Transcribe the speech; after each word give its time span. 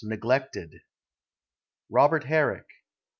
neglected. 0.03 0.81
ROBERT 1.87 2.23
HERRICK. 2.23 2.65